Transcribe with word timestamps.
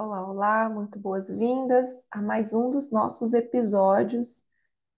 Olá, 0.00 0.24
olá, 0.24 0.68
muito 0.70 0.96
boas-vindas 0.96 2.06
a 2.08 2.22
mais 2.22 2.52
um 2.52 2.70
dos 2.70 2.88
nossos 2.88 3.34
episódios 3.34 4.44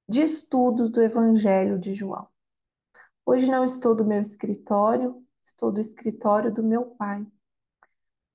de 0.07 0.21
estudos 0.21 0.91
do 0.91 1.00
Evangelho 1.00 1.79
de 1.79 1.95
João. 1.95 2.29
Hoje 3.25 3.50
não 3.50 3.64
estou 3.64 3.95
do 3.95 4.05
meu 4.05 4.21
escritório, 4.21 5.27
estou 5.43 5.73
do 5.73 5.80
escritório 5.80 6.52
do 6.52 6.62
meu 6.62 6.84
pai. 6.84 7.27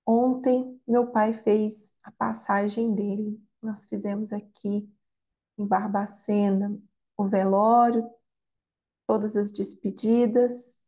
Ontem, 0.03 0.81
meu 0.87 1.05
pai 1.11 1.33
fez 1.33 1.93
a 2.01 2.11
passagem 2.11 2.95
dele. 2.95 3.39
Nós 3.61 3.85
fizemos 3.85 4.33
aqui 4.33 4.91
em 5.59 5.67
Barbacena 5.67 6.75
o 7.15 7.27
velório, 7.27 8.09
todas 9.05 9.35
as 9.35 9.51
despedidas, 9.51 10.79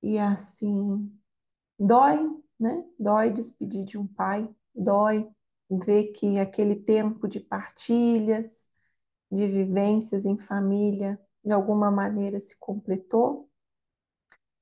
e 0.00 0.16
assim 0.16 1.12
dói, 1.76 2.40
né? 2.58 2.84
Dói 2.98 3.30
despedir 3.30 3.84
de 3.84 3.98
um 3.98 4.06
pai, 4.06 4.48
dói 4.74 5.28
ver 5.70 6.12
que 6.12 6.38
aquele 6.38 6.76
tempo 6.76 7.28
de 7.28 7.40
partilhas, 7.40 8.68
de 9.30 9.46
vivências 9.46 10.24
em 10.24 10.38
família, 10.38 11.20
de 11.44 11.52
alguma 11.52 11.90
maneira 11.90 12.40
se 12.40 12.56
completou. 12.58 13.50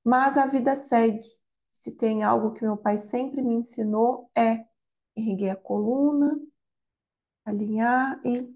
Mas 0.03 0.37
a 0.37 0.45
vida 0.45 0.75
segue. 0.75 1.27
Se 1.73 1.91
tem 1.91 2.23
algo 2.23 2.53
que 2.53 2.63
meu 2.63 2.77
pai 2.77 2.97
sempre 2.97 3.41
me 3.41 3.55
ensinou 3.55 4.29
é 4.35 4.65
erguer 5.15 5.51
a 5.51 5.55
coluna, 5.55 6.39
alinhar 7.45 8.19
e 8.25 8.55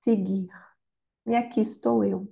seguir. 0.00 0.48
E 1.26 1.34
aqui 1.34 1.60
estou 1.60 2.04
eu. 2.04 2.30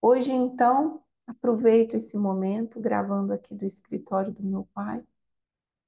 Hoje, 0.00 0.32
então, 0.32 1.03
aproveito 1.26 1.94
esse 1.94 2.16
momento 2.16 2.80
gravando 2.80 3.32
aqui 3.32 3.54
do 3.54 3.64
escritório 3.64 4.32
do 4.32 4.42
meu 4.42 4.68
pai. 4.74 5.04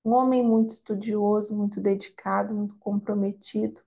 Um 0.04 0.12
homem 0.12 0.42
muito 0.44 0.70
estudioso, 0.70 1.56
muito 1.56 1.80
dedicado, 1.80 2.54
muito 2.54 2.76
comprometido. 2.78 3.80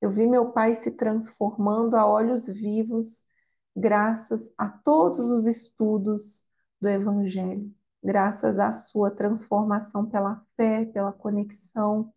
Eu 0.00 0.10
vi 0.10 0.26
meu 0.26 0.52
pai 0.52 0.74
se 0.74 0.92
transformando 0.92 1.96
a 1.96 2.06
olhos 2.06 2.46
vivos, 2.46 3.24
graças 3.76 4.52
a 4.56 4.68
todos 4.68 5.30
os 5.30 5.46
estudos 5.46 6.48
do 6.80 6.88
Evangelho, 6.88 7.74
graças 8.02 8.58
à 8.58 8.72
sua 8.72 9.10
transformação 9.10 10.06
pela 10.06 10.44
fé, 10.56 10.86
pela 10.86 11.12
conexão 11.12 12.12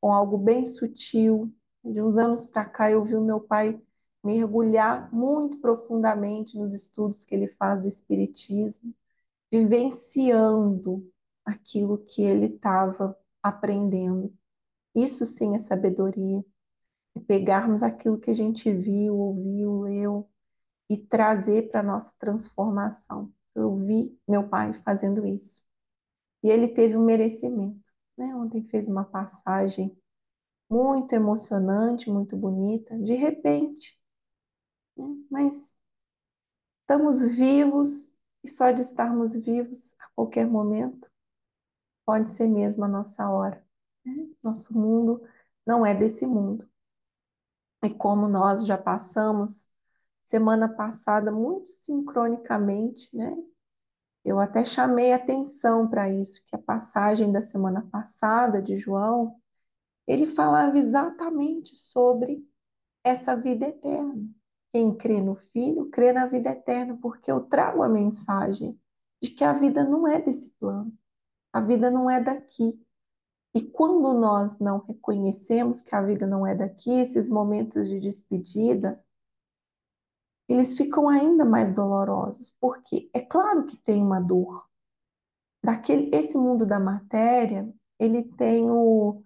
com 0.00 0.12
algo 0.12 0.38
bem 0.38 0.64
sutil. 0.64 1.52
De 1.82 2.00
uns 2.02 2.16
anos 2.18 2.46
para 2.46 2.64
cá, 2.64 2.90
eu 2.90 3.02
vi 3.04 3.16
o 3.16 3.24
meu 3.24 3.40
pai 3.40 3.80
mergulhar 4.24 5.12
muito 5.12 5.58
profundamente 5.58 6.56
nos 6.56 6.72
estudos 6.72 7.24
que 7.24 7.34
ele 7.34 7.46
faz 7.46 7.80
do 7.80 7.88
Espiritismo, 7.88 8.94
vivenciando 9.52 11.06
aquilo 11.44 11.98
que 11.98 12.22
ele 12.22 12.46
estava 12.46 13.16
aprendendo. 13.42 14.32
Isso 14.94 15.26
sim 15.26 15.54
é 15.54 15.58
sabedoria. 15.58 16.44
É 17.14 17.20
pegarmos 17.20 17.82
aquilo 17.82 18.18
que 18.18 18.30
a 18.30 18.34
gente 18.34 18.72
viu, 18.72 19.16
ouviu, 19.16 19.82
leu 19.82 20.28
e 20.88 20.96
trazer 20.96 21.70
para 21.70 21.80
a 21.80 21.84
nossa 21.84 22.12
transformação. 22.18 23.32
Eu 23.54 23.74
vi 23.74 24.18
meu 24.26 24.48
pai 24.48 24.72
fazendo 24.72 25.26
isso. 25.26 25.62
E 26.42 26.50
ele 26.50 26.68
teve 26.68 26.96
um 26.96 27.04
merecimento. 27.04 27.92
Né? 28.16 28.34
Ontem 28.34 28.62
fez 28.64 28.86
uma 28.86 29.04
passagem 29.04 29.96
muito 30.68 31.12
emocionante, 31.12 32.10
muito 32.10 32.36
bonita. 32.36 32.98
De 32.98 33.14
repente, 33.14 33.98
né? 34.96 35.04
Mas 35.30 35.74
estamos 36.80 37.22
vivos 37.22 38.12
e 38.42 38.48
só 38.48 38.70
de 38.70 38.82
estarmos 38.82 39.34
vivos 39.34 39.96
a 39.98 40.08
qualquer 40.14 40.46
momento 40.46 41.10
pode 42.04 42.30
ser 42.30 42.46
mesmo 42.46 42.84
a 42.84 42.88
nossa 42.88 43.28
hora. 43.30 43.64
Né? 44.04 44.28
Nosso 44.42 44.76
mundo 44.76 45.22
não 45.66 45.84
é 45.84 45.94
desse 45.94 46.26
mundo. 46.26 46.68
E 47.82 47.90
como 47.90 48.28
nós 48.28 48.66
já 48.66 48.78
passamos 48.78 49.68
semana 50.22 50.68
passada 50.68 51.30
muito 51.30 51.68
sincronicamente, 51.68 53.14
né? 53.14 53.34
Eu 54.24 54.40
até 54.40 54.64
chamei 54.64 55.12
atenção 55.12 55.86
para 55.88 56.08
isso, 56.08 56.42
que 56.46 56.56
a 56.56 56.58
passagem 56.58 57.30
da 57.30 57.42
semana 57.42 57.86
passada 57.90 58.62
de 58.62 58.74
João, 58.74 59.38
ele 60.06 60.26
falava 60.26 60.78
exatamente 60.78 61.76
sobre 61.76 62.42
essa 63.04 63.36
vida 63.36 63.66
eterna. 63.66 64.26
Quem 64.74 64.92
crê 64.92 65.20
no 65.20 65.36
Filho, 65.36 65.88
crê 65.88 66.12
na 66.12 66.26
vida 66.26 66.50
eterna, 66.50 66.98
porque 67.00 67.30
eu 67.30 67.42
trago 67.42 67.80
a 67.84 67.88
mensagem 67.88 68.76
de 69.22 69.30
que 69.30 69.44
a 69.44 69.52
vida 69.52 69.84
não 69.84 70.08
é 70.08 70.20
desse 70.20 70.50
plano, 70.58 70.92
a 71.52 71.60
vida 71.60 71.92
não 71.92 72.10
é 72.10 72.20
daqui. 72.20 72.84
E 73.54 73.62
quando 73.62 74.12
nós 74.12 74.58
não 74.58 74.80
reconhecemos 74.80 75.80
que 75.80 75.94
a 75.94 76.02
vida 76.02 76.26
não 76.26 76.44
é 76.44 76.56
daqui, 76.56 76.90
esses 76.90 77.28
momentos 77.28 77.88
de 77.88 78.00
despedida, 78.00 79.00
eles 80.48 80.76
ficam 80.76 81.08
ainda 81.08 81.44
mais 81.44 81.70
dolorosos, 81.70 82.50
porque 82.60 83.08
é 83.14 83.20
claro 83.20 83.66
que 83.66 83.76
tem 83.76 84.02
uma 84.02 84.18
dor. 84.18 84.68
Daquele, 85.62 86.10
esse 86.12 86.36
mundo 86.36 86.66
da 86.66 86.80
matéria, 86.80 87.72
ele 87.96 88.24
tem 88.24 88.68
o, 88.68 89.22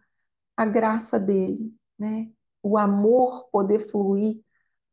a 0.55 0.67
graça 0.67 1.19
dele, 1.19 1.75
né? 1.99 2.31
O 2.63 2.77
amor 2.77 3.49
poder 3.51 3.79
fluir 3.79 4.45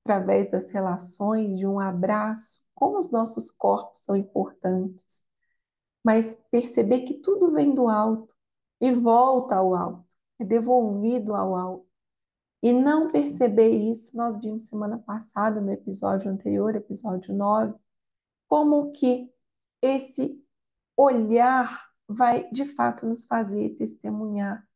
através 0.05 0.51
das 0.51 0.69
relações, 0.69 1.57
de 1.57 1.65
um 1.65 1.79
abraço, 1.79 2.61
como 2.75 2.99
os 2.99 3.09
nossos 3.09 3.49
corpos 3.49 4.01
são 4.01 4.15
importantes. 4.15 5.25
Mas 6.03 6.35
perceber 6.51 7.01
que 7.01 7.15
tudo 7.15 7.51
vem 7.51 7.73
do 7.73 7.89
alto 7.89 8.35
e 8.79 8.91
volta 8.91 9.55
ao 9.55 9.73
alto, 9.73 10.05
é 10.39 10.45
devolvido 10.45 11.33
ao 11.33 11.55
alto. 11.55 11.87
E 12.61 12.71
não 12.71 13.07
perceber 13.07 13.69
isso, 13.69 14.15
nós 14.15 14.37
vimos 14.37 14.67
semana 14.67 14.99
passada, 14.99 15.59
no 15.59 15.71
episódio 15.71 16.31
anterior, 16.31 16.75
episódio 16.75 17.33
9, 17.33 17.73
como 18.47 18.91
que 18.91 19.31
esse 19.81 20.39
olhar 20.95 21.89
vai 22.07 22.49
de 22.51 22.65
fato 22.65 23.07
nos 23.07 23.25
fazer 23.25 23.75
testemunhar 23.75 24.67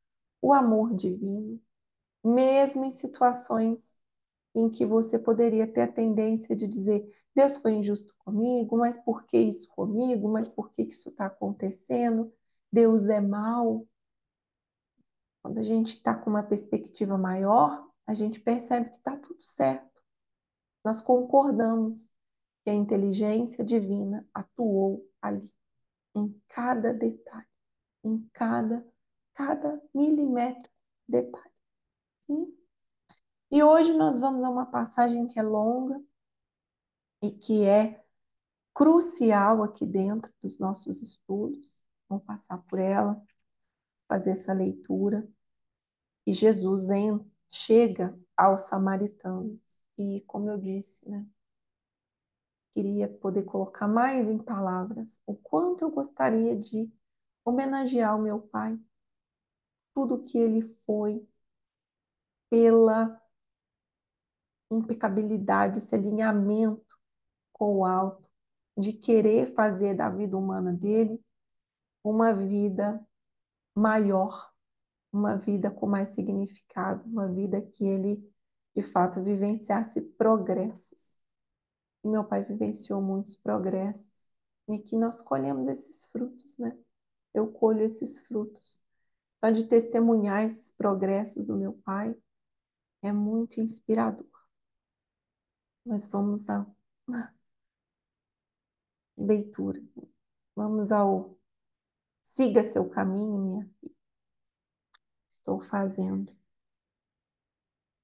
o 0.41 0.53
amor 0.53 0.95
divino, 0.95 1.61
mesmo 2.23 2.85
em 2.85 2.91
situações 2.91 3.98
em 4.55 4.69
que 4.69 4.85
você 4.85 5.17
poderia 5.17 5.67
ter 5.67 5.81
a 5.81 5.91
tendência 5.91 6.55
de 6.55 6.67
dizer: 6.67 7.09
Deus 7.35 7.57
foi 7.57 7.73
injusto 7.73 8.13
comigo, 8.19 8.77
mas 8.77 8.97
por 8.97 9.25
que 9.25 9.37
isso 9.37 9.67
comigo? 9.69 10.29
Mas 10.29 10.47
por 10.49 10.71
que 10.71 10.83
isso 10.83 11.09
está 11.09 11.27
acontecendo? 11.27 12.33
Deus 12.71 13.07
é 13.07 13.19
mau. 13.19 13.87
Quando 15.41 15.59
a 15.59 15.63
gente 15.63 15.95
está 15.95 16.15
com 16.15 16.29
uma 16.29 16.43
perspectiva 16.43 17.17
maior, 17.17 17.87
a 18.05 18.13
gente 18.13 18.39
percebe 18.39 18.89
que 18.89 18.97
está 18.97 19.15
tudo 19.17 19.41
certo. 19.41 20.01
Nós 20.83 21.01
concordamos 21.01 22.11
que 22.63 22.69
a 22.69 22.73
inteligência 22.73 23.63
divina 23.63 24.27
atuou 24.33 25.07
ali, 25.21 25.49
em 26.15 26.39
cada 26.47 26.93
detalhe, 26.93 27.47
em 28.03 28.27
cada, 28.33 28.85
cada 29.33 29.81
milímetro 29.93 30.71
detalhe. 31.07 31.53
Sim? 32.17 32.58
E 33.51 33.63
hoje 33.63 33.93
nós 33.93 34.19
vamos 34.19 34.43
a 34.43 34.49
uma 34.49 34.65
passagem 34.65 35.27
que 35.27 35.39
é 35.39 35.43
longa 35.43 35.99
e 37.21 37.31
que 37.31 37.65
é 37.65 38.03
crucial 38.73 39.63
aqui 39.63 39.85
dentro 39.85 40.31
dos 40.41 40.59
nossos 40.59 41.01
estudos. 41.01 41.83
Vamos 42.07 42.25
passar 42.25 42.59
por 42.59 42.79
ela, 42.79 43.21
fazer 44.07 44.31
essa 44.31 44.53
leitura. 44.53 45.27
E 46.25 46.33
Jesus 46.33 46.89
chega 47.49 48.17
aos 48.37 48.63
samaritanos. 48.63 49.83
E, 49.97 50.21
como 50.27 50.49
eu 50.49 50.57
disse, 50.57 51.09
né, 51.09 51.25
queria 52.73 53.09
poder 53.09 53.43
colocar 53.43 53.87
mais 53.87 54.29
em 54.29 54.37
palavras 54.37 55.19
o 55.25 55.35
quanto 55.35 55.83
eu 55.83 55.91
gostaria 55.91 56.55
de 56.55 56.91
homenagear 57.43 58.15
o 58.15 58.21
meu 58.21 58.39
pai, 58.39 58.79
tudo 59.93 60.23
que 60.23 60.37
ele 60.37 60.61
foi, 60.85 61.27
pela 62.49 63.19
impecabilidade, 64.71 65.79
esse 65.79 65.95
alinhamento 65.95 66.85
com 67.51 67.77
o 67.79 67.85
alto, 67.85 68.29
de 68.77 68.93
querer 68.93 69.53
fazer 69.53 69.93
da 69.93 70.09
vida 70.09 70.37
humana 70.37 70.71
dele 70.71 71.21
uma 72.03 72.33
vida 72.33 73.05
maior, 73.75 74.51
uma 75.11 75.35
vida 75.35 75.69
com 75.69 75.85
mais 75.87 76.09
significado, 76.09 77.07
uma 77.07 77.27
vida 77.27 77.61
que 77.61 77.85
ele, 77.85 78.31
de 78.75 78.81
fato, 78.81 79.21
vivenciasse 79.23 80.01
progressos. 80.01 81.17
E 82.03 82.07
meu 82.07 82.23
pai 82.23 82.43
vivenciou 82.43 83.01
muitos 83.01 83.35
progressos, 83.35 84.29
e 84.69 84.79
que 84.79 84.95
nós 84.95 85.21
colhemos 85.21 85.67
esses 85.67 86.05
frutos, 86.05 86.57
né? 86.57 86.77
Eu 87.33 87.51
colho 87.51 87.81
esses 87.81 88.21
frutos. 88.21 88.83
Só 89.37 89.49
de 89.49 89.65
testemunhar 89.65 90.43
esses 90.43 90.71
progressos 90.71 91.45
do 91.45 91.55
meu 91.55 91.73
pai 91.73 92.15
é 93.01 93.11
muito 93.11 93.59
inspirador. 93.61 94.38
Mas 95.85 96.05
vamos 96.05 96.49
à 96.49 96.65
leitura. 99.17 99.81
Vamos 100.55 100.91
ao 100.91 101.37
siga 102.21 102.63
seu 102.63 102.89
caminho, 102.89 103.37
minha 103.37 103.65
filha. 103.79 103.95
estou 105.29 105.59
fazendo. 105.59 106.31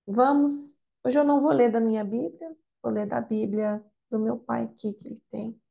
Vamos, 0.08 0.78
hoje 1.04 1.20
eu 1.20 1.24
não 1.24 1.42
vou 1.42 1.52
ler 1.52 1.72
da 1.72 1.80
minha 1.80 2.04
Bíblia, 2.04 2.56
vou 2.82 2.92
ler 2.92 3.08
da 3.08 3.22
Bíblia 3.22 3.84
do 4.10 4.20
meu 4.20 4.38
pai 4.38 4.64
aqui, 4.64 4.94
que 4.94 5.08
ele 5.08 5.22
tem. 5.30 5.62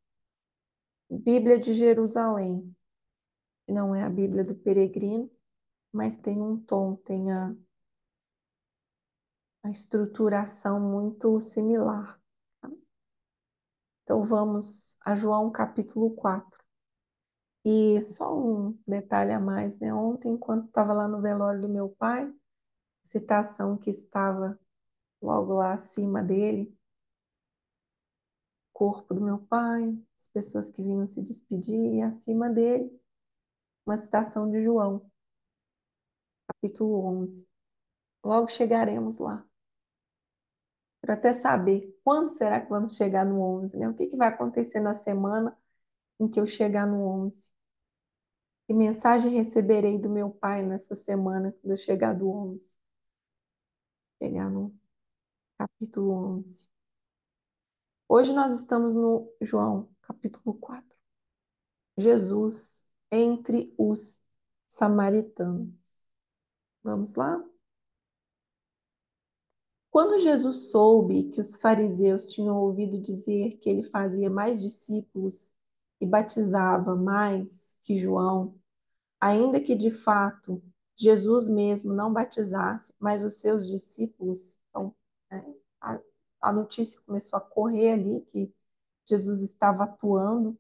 Bíblia 1.11 1.59
de 1.59 1.73
Jerusalém, 1.73 2.75
não 3.69 3.95
é 3.95 4.03
a 4.03 4.11
Bíblia 4.11 4.45
do 4.45 4.55
peregrino, 4.55 5.31
mas 5.93 6.17
tem 6.17 6.41
um 6.41 6.59
tom, 6.61 6.97
tem 6.97 7.31
a, 7.33 7.55
a 9.65 9.71
estruturação 9.71 10.79
muito 10.79 11.41
similar. 11.41 12.21
Tá? 12.61 12.71
Então 14.03 14.23
vamos 14.23 14.99
a 15.01 15.15
João 15.15 15.51
capítulo 15.51 16.15
4. 16.15 16.63
E 17.65 18.03
só 18.05 18.39
um 18.39 18.79
detalhe 18.87 19.33
a 19.33 19.41
mais, 19.41 19.79
né? 19.79 19.93
Ontem, 19.93 20.33
enquanto 20.33 20.67
estava 20.67 20.93
lá 20.93 21.09
no 21.09 21.23
velório 21.23 21.63
do 21.63 21.69
meu 21.69 21.89
pai, 21.89 22.31
citação 23.03 23.79
que 23.79 23.89
estava 23.89 24.61
logo 25.23 25.55
lá 25.55 25.73
acima 25.73 26.23
dele, 26.23 26.77
corpo 28.71 29.15
do 29.15 29.23
meu 29.23 29.39
pai, 29.39 29.99
as 30.19 30.29
pessoas 30.29 30.69
que 30.69 30.83
vinham 30.83 31.07
se 31.07 31.23
despedir, 31.23 31.95
e 31.95 32.03
acima 32.03 32.51
dele, 32.51 33.01
uma 33.87 33.97
citação 33.97 34.51
de 34.51 34.63
João, 34.63 35.11
capítulo 36.49 37.03
11. 37.07 37.49
Logo 38.23 38.49
chegaremos 38.51 39.19
lá. 39.19 39.47
Para 41.05 41.15
até 41.15 41.35
saber 41.35 41.95
quando 42.03 42.31
será 42.31 42.63
que 42.63 42.71
vamos 42.71 42.97
chegar 42.97 43.27
no 43.27 43.39
11, 43.39 43.77
né? 43.77 43.87
O 43.87 43.93
que, 43.95 44.07
que 44.07 44.17
vai 44.17 44.29
acontecer 44.29 44.81
na 44.81 44.95
semana 44.95 45.55
em 46.19 46.27
que 46.27 46.41
eu 46.41 46.47
chegar 46.47 46.87
no 46.87 47.07
11? 47.27 47.53
Que 48.67 48.73
mensagem 48.73 49.31
receberei 49.35 49.99
do 49.99 50.09
meu 50.09 50.31
pai 50.31 50.63
nessa 50.63 50.95
semana 50.95 51.53
quando 51.53 51.73
eu 51.73 51.77
chegar 51.77 52.15
do 52.15 52.31
11? 52.31 52.79
Chegar 54.19 54.51
no 54.51 54.75
capítulo 55.59 56.11
11. 56.39 56.67
Hoje 58.09 58.33
nós 58.33 58.55
estamos 58.55 58.95
no 58.95 59.31
João, 59.43 59.91
capítulo 60.01 60.55
4. 60.55 60.97
Jesus 61.99 62.87
entre 63.11 63.75
os 63.77 64.25
samaritanos. 64.67 65.69
Vamos 66.83 67.15
lá? 67.15 67.45
Quando 69.95 70.19
Jesus 70.19 70.73
soube 70.73 71.31
que 71.31 71.41
os 71.41 71.55
fariseus 71.55 72.27
tinham 72.27 72.57
ouvido 72.57 72.99
dizer 73.01 73.59
que 73.59 73.71
ele 73.71 73.85
fazia 73.85 74.29
mais 74.29 74.61
discípulos 74.61 75.53
e 76.01 76.05
batizava 76.05 76.97
mais 76.97 77.77
que 77.81 77.95
João, 77.95 78.57
ainda 79.21 79.61
que 79.61 79.73
de 79.77 79.93
fato 79.93 80.61
Jesus 80.97 81.49
mesmo 81.49 81.95
não 81.95 82.13
batizasse, 82.13 82.93
mas 82.99 83.23
os 83.23 83.37
seus 83.37 83.69
discípulos, 83.69 84.59
então, 84.69 84.93
né, 85.31 85.55
a, 85.81 86.01
a 86.41 86.53
notícia 86.53 87.01
começou 87.07 87.37
a 87.37 87.41
correr 87.41 87.93
ali 87.93 88.21
que 88.23 88.53
Jesus 89.09 89.43
estava 89.43 89.85
atuando 89.85 90.59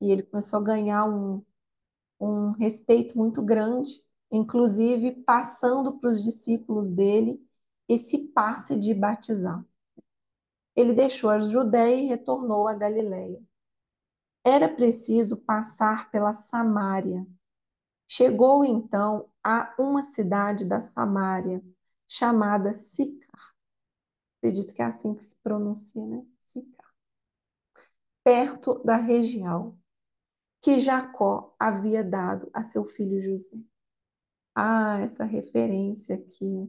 e 0.00 0.10
ele 0.10 0.24
começou 0.24 0.58
a 0.58 0.62
ganhar 0.64 1.04
um, 1.04 1.44
um 2.18 2.50
respeito 2.50 3.16
muito 3.16 3.40
grande, 3.40 4.02
inclusive 4.32 5.12
passando 5.12 5.96
para 6.00 6.10
os 6.10 6.20
discípulos 6.20 6.90
dele 6.90 7.40
esse 7.88 8.18
passe 8.18 8.76
de 8.76 8.92
batizar. 8.92 9.64
Ele 10.76 10.92
deixou 10.92 11.30
a 11.30 11.40
Judéia 11.40 11.96
e 11.96 12.06
retornou 12.06 12.68
a 12.68 12.74
Galiléia. 12.74 13.42
Era 14.44 14.68
preciso 14.68 15.36
passar 15.36 16.10
pela 16.10 16.32
Samária. 16.34 17.26
Chegou 18.06 18.64
então 18.64 19.28
a 19.42 19.74
uma 19.78 20.02
cidade 20.02 20.64
da 20.64 20.80
Samária 20.80 21.62
chamada 22.06 22.72
Sicar. 22.72 23.54
Acredito 24.38 24.72
que 24.72 24.80
é 24.80 24.84
assim 24.84 25.14
que 25.14 25.22
se 25.24 25.36
pronuncia, 25.36 26.06
né? 26.06 26.24
Sicar. 26.38 26.94
Perto 28.22 28.82
da 28.84 28.96
região 28.96 29.78
que 30.60 30.78
Jacó 30.78 31.54
havia 31.58 32.02
dado 32.04 32.50
a 32.52 32.62
seu 32.62 32.84
filho 32.84 33.22
José. 33.22 33.58
Ah, 34.54 34.98
essa 35.00 35.24
referência 35.24 36.16
aqui, 36.16 36.68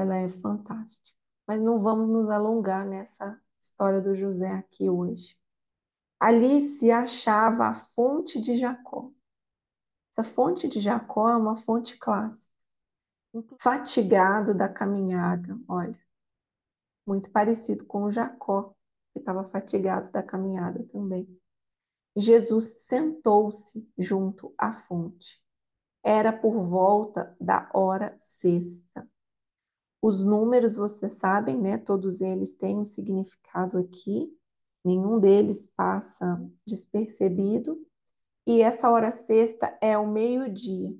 ela 0.00 0.16
é 0.16 0.28
fantástica. 0.28 1.18
Mas 1.46 1.60
não 1.60 1.78
vamos 1.78 2.08
nos 2.08 2.28
alongar 2.28 2.86
nessa 2.86 3.40
história 3.60 4.00
do 4.00 4.14
José 4.14 4.50
aqui 4.52 4.88
hoje. 4.88 5.36
Ali 6.18 6.60
se 6.60 6.90
achava 6.90 7.66
a 7.66 7.74
fonte 7.74 8.40
de 8.40 8.56
Jacó. 8.56 9.10
Essa 10.10 10.24
fonte 10.24 10.68
de 10.68 10.80
Jacó 10.80 11.28
é 11.28 11.36
uma 11.36 11.56
fonte 11.56 11.96
clássica. 11.96 12.52
Fatigado 13.58 14.52
da 14.52 14.68
caminhada, 14.68 15.56
olha, 15.68 15.98
muito 17.06 17.30
parecido 17.30 17.86
com 17.86 18.04
o 18.04 18.10
Jacó, 18.10 18.74
que 19.12 19.20
estava 19.20 19.44
fatigado 19.44 20.10
da 20.10 20.22
caminhada 20.22 20.84
também. 20.86 21.40
Jesus 22.16 22.82
sentou-se 22.86 23.88
junto 23.96 24.52
à 24.58 24.72
fonte. 24.72 25.40
Era 26.02 26.32
por 26.32 26.64
volta 26.64 27.36
da 27.40 27.70
hora 27.72 28.16
sexta. 28.18 29.08
Os 30.02 30.22
números, 30.22 30.76
vocês 30.76 31.12
sabem, 31.12 31.58
né? 31.58 31.76
Todos 31.76 32.20
eles 32.20 32.54
têm 32.54 32.78
um 32.78 32.84
significado 32.84 33.78
aqui. 33.78 34.34
Nenhum 34.84 35.20
deles 35.20 35.66
passa 35.76 36.42
despercebido. 36.66 37.78
E 38.46 38.62
essa 38.62 38.90
hora 38.90 39.12
sexta 39.12 39.76
é 39.80 39.96
o 39.98 40.06
meio-dia. 40.06 40.96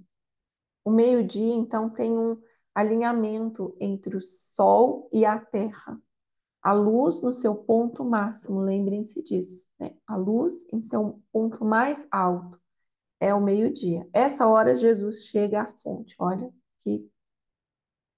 O 0.84 0.90
meio-dia, 0.90 1.54
então, 1.54 1.88
tem 1.88 2.16
um 2.16 2.36
alinhamento 2.74 3.74
entre 3.80 4.16
o 4.16 4.22
Sol 4.22 5.08
e 5.12 5.24
a 5.24 5.38
Terra. 5.38 6.00
A 6.62 6.72
luz 6.72 7.22
no 7.22 7.32
seu 7.32 7.54
ponto 7.54 8.04
máximo, 8.04 8.60
lembrem-se 8.60 9.22
disso. 9.22 9.66
Né? 9.78 9.96
A 10.06 10.14
luz 10.14 10.70
em 10.72 10.80
seu 10.80 11.22
ponto 11.32 11.64
mais 11.64 12.06
alto 12.10 12.60
é 13.18 13.34
o 13.34 13.40
meio-dia. 13.40 14.06
Essa 14.12 14.46
hora 14.46 14.76
Jesus 14.76 15.24
chega 15.24 15.62
à 15.62 15.66
fonte. 15.66 16.14
Olha 16.18 16.52
que 16.78 17.10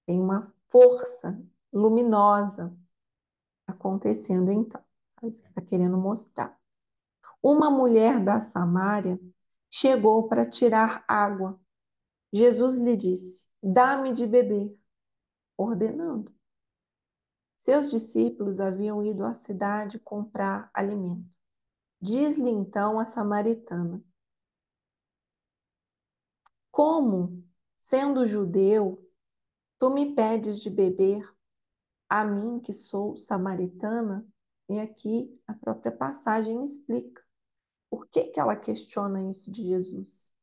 tem 0.05 0.19
uma 0.19 0.53
força 0.73 1.39
luminosa 1.71 2.75
acontecendo 3.67 4.51
então. 4.51 4.83
É 5.21 5.27
isso 5.27 5.43
que 5.43 5.49
está 5.49 5.61
querendo 5.61 5.99
mostrar. 5.99 6.59
Uma 7.43 7.69
mulher 7.69 8.19
da 8.19 8.41
Samária 8.41 9.19
chegou 9.69 10.27
para 10.27 10.49
tirar 10.49 11.05
água. 11.07 11.61
Jesus 12.31 12.77
lhe 12.77 12.97
disse: 12.97 13.47
Dá-me 13.61 14.13
de 14.13 14.25
beber, 14.25 14.75
ordenando. 15.55 16.33
Seus 17.55 17.91
discípulos 17.91 18.59
haviam 18.59 19.03
ido 19.03 19.23
à 19.23 19.33
cidade 19.35 19.99
comprar 19.99 20.71
alimento. 20.73 21.29
Diz-lhe 22.01 22.49
então 22.49 22.99
a 22.99 23.05
samaritana: 23.05 24.03
Como, 26.71 27.47
sendo 27.77 28.25
judeu, 28.25 29.02
tu 29.83 29.89
me 29.89 30.15
pedes 30.15 30.61
de 30.61 30.69
beber 30.69 31.29
a 32.07 32.23
mim 32.23 32.57
que 32.57 32.71
sou 32.71 33.17
samaritana? 33.17 34.25
E 34.69 34.79
aqui 34.79 35.37
a 35.45 35.53
própria 35.53 35.91
passagem 35.91 36.63
explica 36.63 37.21
por 37.89 38.07
que, 38.07 38.27
que 38.27 38.39
ela 38.39 38.55
questiona 38.55 39.29
isso 39.29 39.51
de 39.51 39.61
Jesus. 39.61 40.33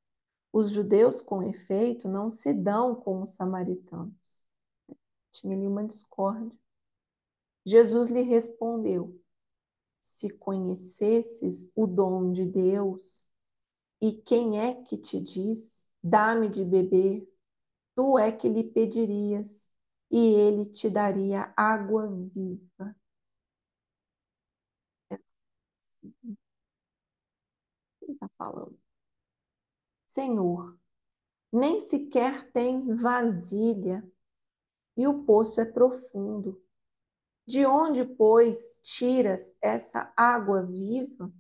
Os 0.53 0.69
judeus, 0.69 1.23
com 1.23 1.43
efeito, 1.43 2.07
não 2.07 2.29
se 2.29 2.53
dão 2.53 2.95
com 2.95 3.23
os 3.23 3.31
samaritanos. 3.31 4.45
Tinha 5.33 5.57
ali 5.57 5.67
uma 5.67 5.87
discórdia. 5.87 6.53
Jesus 7.65 8.11
lhe 8.11 8.21
respondeu: 8.21 9.19
Se 10.03 10.29
conhecesses 10.29 11.73
o 11.75 11.87
dom 11.87 12.31
de 12.31 12.45
Deus, 12.45 13.27
e 14.03 14.13
quem 14.13 14.61
é 14.61 14.75
que 14.75 14.99
te 14.99 15.19
diz, 15.19 15.89
dá-me 16.03 16.47
de 16.47 16.63
beber, 16.63 17.27
tu 18.01 18.19
é 18.19 18.33
que 18.33 18.49
lhe 18.49 18.65
pedirias, 18.65 19.75
e 20.11 20.17
ele 20.17 20.65
te 20.65 20.89
daria 20.89 21.53
água 21.55 22.09
viva. 22.09 22.97
Ele 28.01 28.13
está 28.13 28.27
falando. 28.39 28.81
Senhor, 30.07 30.79
nem 31.53 31.79
sequer 31.79 32.51
tens 32.53 32.89
vasilha, 33.03 34.03
e 34.97 35.07
o 35.07 35.23
poço 35.25 35.61
é 35.61 35.67
profundo. 35.67 36.59
De 37.47 37.67
onde, 37.67 38.03
pois, 38.07 38.81
tiras 38.83 39.55
essa 39.61 40.11
água 40.17 40.65
viva? 40.65 41.31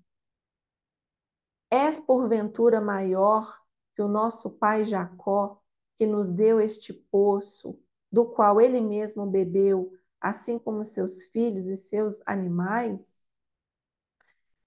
És 1.71 1.99
porventura 2.01 2.83
maior 2.83 3.59
que 3.95 4.03
o 4.03 4.09
nosso 4.09 4.51
pai 4.51 4.85
Jacó, 4.85 5.60
que 6.01 6.07
nos 6.07 6.31
deu 6.33 6.59
este 6.59 6.95
poço, 6.95 7.79
do 8.11 8.25
qual 8.25 8.59
ele 8.59 8.81
mesmo 8.81 9.27
bebeu, 9.27 9.93
assim 10.19 10.59
como 10.59 10.83
seus 10.83 11.25
filhos 11.25 11.67
e 11.67 11.77
seus 11.77 12.23
animais? 12.25 13.15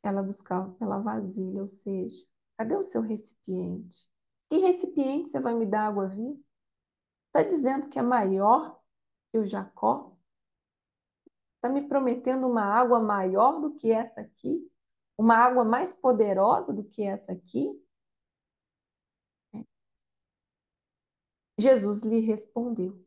Ela 0.04 0.22
buscava 0.22 0.72
pela 0.74 1.00
vasilha, 1.00 1.64
ou 1.64 1.68
seja, 1.68 2.24
cadê 2.56 2.76
o 2.76 2.84
seu 2.84 3.02
recipiente? 3.02 4.08
Que 4.48 4.60
recipiente 4.60 5.30
você 5.30 5.40
vai 5.40 5.56
me 5.56 5.66
dar 5.66 5.88
água 5.88 6.06
viva? 6.06 6.40
Está 7.26 7.42
dizendo 7.42 7.90
que 7.90 7.98
é 7.98 8.04
maior 8.04 8.80
que 9.32 9.40
o 9.40 9.44
Jacó? 9.44 10.16
Está 11.56 11.68
me 11.68 11.82
prometendo 11.82 12.48
uma 12.48 12.62
água 12.62 13.00
maior 13.00 13.60
do 13.60 13.74
que 13.74 13.92
essa 13.92 14.22
aqui? 14.22 14.72
Uma 15.18 15.38
água 15.38 15.66
mais 15.66 15.94
poderosa 15.94 16.72
do 16.72 16.84
que 16.84 17.02
essa 17.02 17.32
aqui? 17.32 17.72
Jesus 21.58 22.02
lhe 22.04 22.20
respondeu: 22.20 23.06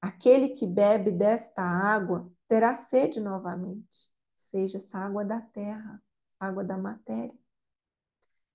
Aquele 0.00 0.50
que 0.50 0.66
bebe 0.66 1.10
desta 1.10 1.62
água 1.62 2.30
terá 2.48 2.74
sede 2.74 3.20
novamente, 3.20 4.08
seja 4.34 4.76
essa 4.76 4.98
água 4.98 5.24
da 5.24 5.40
terra, 5.40 6.02
água 6.38 6.62
da 6.62 6.78
matéria. 6.78 7.34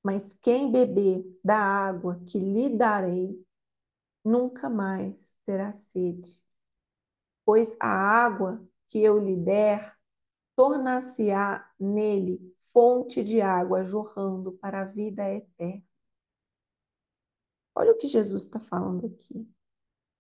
Mas 0.04 0.34
quem 0.34 0.72
beber 0.72 1.24
da 1.44 1.58
água 1.58 2.20
que 2.26 2.40
lhe 2.40 2.70
darei, 2.70 3.46
nunca 4.24 4.70
mais 4.70 5.36
terá 5.46 5.72
sede, 5.72 6.44
pois 7.46 7.76
a 7.80 7.88
água 7.88 8.66
que 8.88 9.00
eu 9.00 9.20
lhe 9.20 9.36
der 9.36 9.96
tornar-se-á 10.56 11.70
nele 11.80 12.40
fonte 12.74 13.24
de 13.24 13.42
água 13.42 13.84
jorrando 13.84 14.54
para 14.54 14.82
a 14.82 14.86
vida 14.86 15.30
eterna. 15.30 15.84
Olha 17.76 17.92
o 17.92 17.98
que 17.98 18.08
Jesus 18.08 18.44
está 18.44 18.60
falando 18.60 19.08
aqui. 19.08 19.48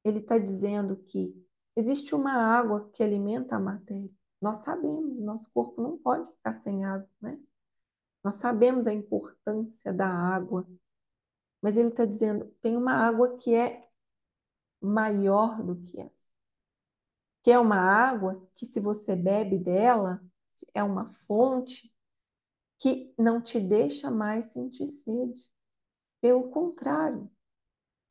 Ele 0.03 0.20
está 0.20 0.38
dizendo 0.38 0.96
que 0.98 1.36
existe 1.75 2.15
uma 2.15 2.34
água 2.34 2.89
que 2.93 3.03
alimenta 3.03 3.55
a 3.55 3.60
matéria. 3.60 4.12
Nós 4.41 4.58
sabemos, 4.58 5.20
nosso 5.20 5.51
corpo 5.51 5.81
não 5.81 5.98
pode 5.98 6.29
ficar 6.31 6.53
sem 6.53 6.84
água, 6.84 7.10
né? 7.22 7.39
Nós 8.24 8.36
sabemos 8.36 8.88
a 8.88 8.93
importância 8.93 9.93
da 9.93 10.08
água. 10.08 10.67
Mas 11.62 11.77
ele 11.77 11.89
está 11.89 12.05
dizendo, 12.05 12.46
tem 12.62 12.75
uma 12.75 12.93
água 12.93 13.38
que 13.38 13.53
é 13.53 13.88
maior 14.81 15.62
do 15.62 15.75
que 15.75 16.00
essa. 16.00 16.22
Que 17.43 17.51
é 17.51 17.60
uma 17.60 17.77
água 17.77 18.48
que, 18.55 18.65
se 18.65 18.79
você 18.79 19.15
bebe 19.15 19.58
dela, 19.58 20.24
é 20.74 20.84
uma 20.84 21.10
fonte 21.10 21.93
que 22.79 23.13
não 23.17 23.41
te 23.41 23.60
deixa 23.60 24.10
mais 24.10 24.46
sentir 24.46 24.88
sede. 24.88 25.51
Pelo 26.20 26.50
contrário, 26.50 27.29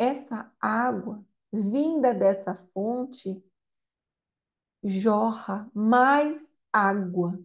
essa 0.01 0.51
água 0.59 1.23
vinda 1.53 2.15
dessa 2.15 2.55
fonte 2.73 3.45
jorra 4.83 5.71
mais 5.75 6.57
água. 6.73 7.39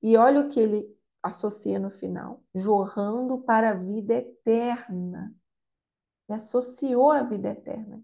E 0.00 0.16
olha 0.16 0.40
o 0.40 0.48
que 0.48 0.58
ele 0.58 0.98
associa 1.22 1.78
no 1.78 1.90
final: 1.90 2.42
jorrando 2.54 3.42
para 3.42 3.70
a 3.70 3.74
vida 3.74 4.14
eterna. 4.14 5.34
Ele 6.26 6.36
associou 6.36 7.12
a 7.12 7.22
vida 7.22 7.50
eterna. 7.50 8.02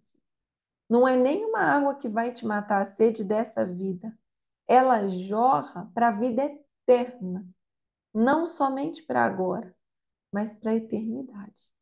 Não 0.87 1.09
é 1.09 1.17
nenhuma 1.17 1.61
água 1.61 1.95
que 1.95 2.09
vai 2.09 2.31
te 2.31 2.45
matar 2.45 2.83
a 2.83 2.85
sede 2.85 3.25
dessa 3.25 3.65
vida. 3.65 4.17
Ela 4.67 5.09
jorra 5.09 5.91
para 5.95 6.09
a 6.09 6.13
vida 6.13 6.43
eterna. 6.45 7.49
Não 8.13 8.47
somente 8.47 9.03
para 9.03 9.25
agora, 9.25 9.75
mas 10.31 10.55
para 10.55 10.73
a 10.73 10.75
eternidade. 10.75 11.78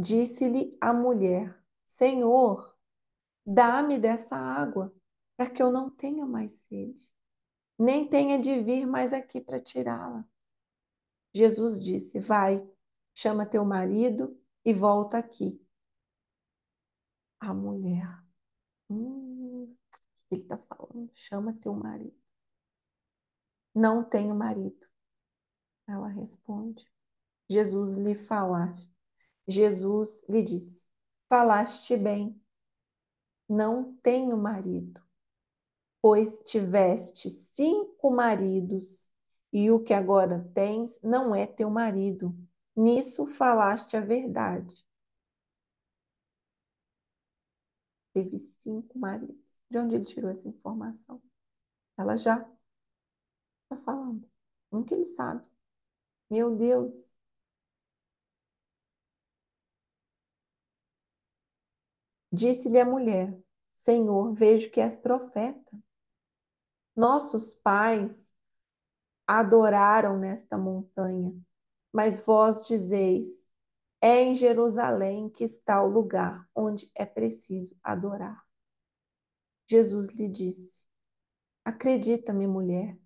Disse-lhe 0.00 0.74
a 0.80 0.94
mulher: 0.94 1.62
Senhor, 1.86 2.74
dá-me 3.44 3.98
dessa 3.98 4.34
água, 4.34 4.94
para 5.36 5.50
que 5.50 5.62
eu 5.62 5.70
não 5.70 5.90
tenha 5.90 6.24
mais 6.24 6.52
sede, 6.52 7.12
nem 7.78 8.08
tenha 8.08 8.38
de 8.38 8.62
vir 8.62 8.86
mais 8.86 9.12
aqui 9.12 9.42
para 9.42 9.60
tirá-la. 9.60 10.26
Jesus 11.34 11.78
disse: 11.78 12.18
Vai, 12.18 12.66
chama 13.14 13.44
teu 13.44 13.62
marido 13.62 14.40
e 14.64 14.72
volta 14.72 15.18
aqui. 15.18 15.62
A 17.38 17.52
mulher, 17.52 18.24
hum, 18.88 19.76
ele 20.30 20.40
está 20.40 20.56
falando, 20.56 21.10
chama 21.14 21.52
teu 21.52 21.74
marido. 21.74 22.18
Não 23.74 24.02
tenho 24.02 24.34
marido. 24.34 24.88
Ela 25.86 26.08
responde. 26.08 26.90
Jesus 27.50 27.96
lhe 27.98 28.14
falaste 28.14 28.99
Jesus 29.50 30.24
lhe 30.28 30.42
disse: 30.42 30.86
Falaste 31.28 31.96
bem, 31.96 32.40
não 33.48 33.94
tenho 33.96 34.36
marido, 34.36 35.02
pois 36.00 36.38
tiveste 36.40 37.28
cinco 37.28 38.10
maridos, 38.10 39.08
e 39.52 39.70
o 39.70 39.82
que 39.82 39.92
agora 39.92 40.48
tens 40.54 41.00
não 41.02 41.34
é 41.34 41.46
teu 41.46 41.68
marido. 41.68 42.34
Nisso 42.76 43.26
falaste 43.26 43.96
a 43.96 44.00
verdade. 44.00 44.86
Teve 48.12 48.38
cinco 48.38 48.98
maridos. 48.98 49.62
De 49.68 49.78
onde 49.78 49.94
ele 49.96 50.04
tirou 50.04 50.30
essa 50.30 50.48
informação? 50.48 51.20
Ela 51.96 52.16
já 52.16 52.38
está 53.62 53.76
falando. 53.84 54.28
Que 54.86 54.94
ele 54.94 55.04
sabe? 55.04 55.44
Meu 56.30 56.56
Deus, 56.56 57.12
Disse-lhe 62.32 62.78
a 62.78 62.84
mulher: 62.84 63.36
Senhor, 63.74 64.32
vejo 64.32 64.70
que 64.70 64.80
és 64.80 64.96
profeta. 64.96 65.78
Nossos 66.94 67.54
pais 67.54 68.34
adoraram 69.26 70.18
nesta 70.18 70.58
montanha, 70.58 71.34
mas 71.92 72.20
vós 72.20 72.66
dizeis: 72.66 73.50
é 74.00 74.22
em 74.22 74.34
Jerusalém 74.34 75.28
que 75.28 75.44
está 75.44 75.82
o 75.82 75.88
lugar 75.88 76.48
onde 76.54 76.90
é 76.94 77.04
preciso 77.04 77.76
adorar. 77.82 78.42
Jesus 79.66 80.08
lhe 80.08 80.28
disse: 80.28 80.84
Acredita-me, 81.64 82.46
mulher, 82.46 82.98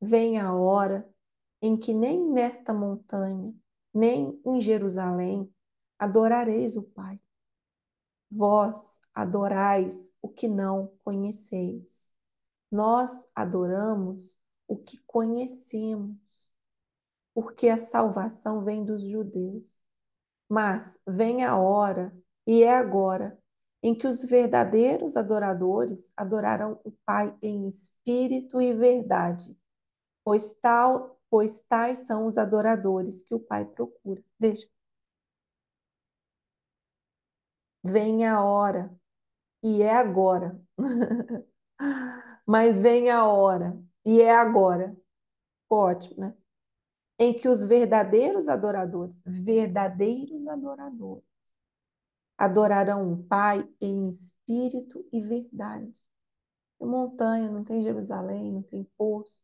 vem 0.00 0.38
a 0.38 0.54
hora 0.54 1.08
em 1.60 1.76
que 1.76 1.92
nem 1.92 2.28
nesta 2.32 2.72
montanha, 2.72 3.54
nem 3.94 4.40
em 4.44 4.60
Jerusalém 4.60 5.52
adorareis 5.98 6.76
o 6.76 6.82
Pai. 6.82 7.20
Vós 8.34 8.98
adorais 9.14 10.10
o 10.22 10.28
que 10.28 10.48
não 10.48 10.90
conheceis. 11.04 12.10
Nós 12.70 13.26
adoramos 13.34 14.34
o 14.66 14.74
que 14.76 14.96
conhecemos, 15.06 16.50
porque 17.34 17.68
a 17.68 17.76
salvação 17.76 18.64
vem 18.64 18.84
dos 18.84 19.02
judeus. 19.02 19.84
Mas 20.48 20.98
vem 21.06 21.44
a 21.44 21.58
hora, 21.58 22.10
e 22.46 22.62
é 22.62 22.74
agora, 22.74 23.38
em 23.82 23.94
que 23.94 24.06
os 24.06 24.24
verdadeiros 24.24 25.14
adoradores 25.16 26.10
adorarão 26.16 26.80
o 26.84 26.92
Pai 27.04 27.36
em 27.42 27.66
espírito 27.66 28.62
e 28.62 28.72
verdade, 28.72 29.54
pois, 30.24 30.54
tal, 30.54 31.20
pois 31.30 31.60
tais 31.68 31.98
são 31.98 32.26
os 32.26 32.38
adoradores 32.38 33.22
que 33.22 33.34
o 33.34 33.40
Pai 33.40 33.66
procura. 33.66 34.22
Veja, 34.38 34.66
vem 37.82 38.26
a 38.26 38.42
hora, 38.44 38.94
e 39.62 39.82
é 39.82 39.94
agora. 39.94 40.60
Mas 42.46 42.78
vem 42.80 43.10
a 43.10 43.26
hora, 43.26 43.78
e 44.04 44.20
é 44.20 44.30
agora. 44.34 44.96
Ótimo, 45.70 46.20
né? 46.20 46.36
Em 47.18 47.34
que 47.34 47.48
os 47.48 47.64
verdadeiros 47.64 48.48
adoradores, 48.48 49.20
verdadeiros 49.26 50.46
adoradores, 50.48 51.24
adorarão 52.36 53.12
o 53.12 53.24
Pai 53.24 53.66
em 53.80 54.08
espírito 54.08 55.06
e 55.12 55.20
verdade. 55.20 56.02
Tem 56.78 56.88
montanha, 56.88 57.50
não 57.50 57.64
tem 57.64 57.82
Jerusalém, 57.82 58.52
não 58.52 58.62
tem 58.62 58.84
poço, 58.98 59.38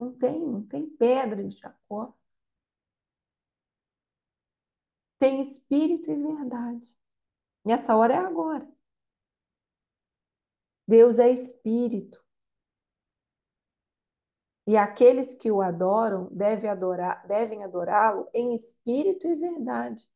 não 0.00 0.12
tem, 0.14 0.40
não 0.40 0.62
tem 0.66 0.88
pedra 0.88 1.44
de 1.44 1.56
Jacó. 1.58 2.14
Tem 5.20 5.40
espírito 5.40 6.10
e 6.10 6.16
verdade. 6.16 6.94
E 7.64 7.72
essa 7.72 7.94
hora 7.96 8.14
é 8.14 8.18
agora. 8.18 8.66
Deus 10.86 11.18
é 11.18 11.30
espírito. 11.30 12.22
E 14.66 14.76
aqueles 14.76 15.34
que 15.34 15.50
o 15.50 15.60
adoram 15.60 16.28
devem 16.32 16.70
adorar, 16.70 17.26
devem 17.26 17.64
adorá-lo 17.64 18.28
em 18.32 18.54
espírito 18.54 19.26
e 19.26 19.34
verdade. 19.34 20.08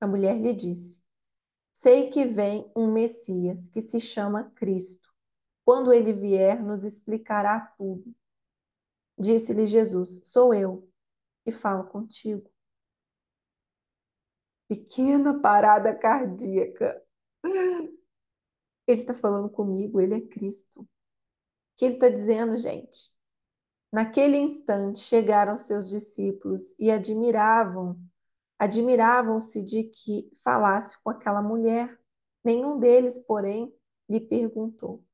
A 0.00 0.06
mulher 0.06 0.38
lhe 0.38 0.54
disse: 0.54 1.02
Sei 1.74 2.08
que 2.10 2.24
vem 2.24 2.70
um 2.74 2.92
Messias 2.92 3.68
que 3.68 3.80
se 3.80 4.00
chama 4.00 4.50
Cristo. 4.50 5.08
Quando 5.64 5.92
ele 5.92 6.12
vier, 6.12 6.62
nos 6.62 6.84
explicará 6.84 7.60
tudo. 7.60 8.14
Disse-lhe 9.18 9.66
Jesus: 9.66 10.20
Sou 10.24 10.54
eu 10.54 10.90
que 11.44 11.52
falo 11.52 11.84
contigo 11.84 12.50
pequena 14.68 15.40
parada 15.40 15.94
cardíaca. 15.94 17.02
Ele 18.86 19.00
está 19.00 19.14
falando 19.14 19.50
comigo, 19.50 20.00
ele 20.00 20.14
é 20.14 20.20
Cristo. 20.20 20.82
O 20.82 20.88
que 21.76 21.84
ele 21.84 21.94
está 21.94 22.08
dizendo, 22.08 22.56
gente? 22.58 23.12
Naquele 23.92 24.36
instante 24.36 25.00
chegaram 25.00 25.58
seus 25.58 25.88
discípulos 25.88 26.74
e 26.78 26.90
admiravam 26.90 27.98
admiravam-se 28.58 29.62
de 29.62 29.84
que 29.84 30.28
falasse 30.42 31.00
com 31.02 31.10
aquela 31.10 31.40
mulher. 31.40 31.98
Nenhum 32.44 32.78
deles, 32.78 33.18
porém, 33.18 33.72
lhe 34.08 34.20
perguntou: 34.20 35.04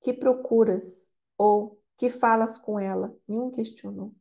Que 0.00 0.12
procuras? 0.12 1.12
Ou 1.38 1.80
que 1.96 2.10
falas 2.10 2.58
com 2.58 2.78
ela? 2.80 3.16
Nenhum 3.28 3.50
questionou. 3.50 4.14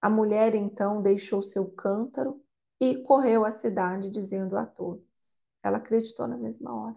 A 0.00 0.08
mulher 0.08 0.54
então 0.54 1.02
deixou 1.02 1.42
seu 1.42 1.70
cântaro 1.70 2.42
e 2.82 3.00
correu 3.00 3.44
à 3.44 3.52
cidade, 3.52 4.10
dizendo 4.10 4.56
a 4.56 4.66
todos. 4.66 5.40
Ela 5.62 5.76
acreditou 5.76 6.26
na 6.26 6.36
mesma 6.36 6.74
hora. 6.74 6.96